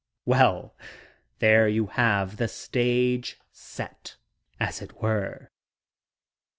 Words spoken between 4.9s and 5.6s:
were.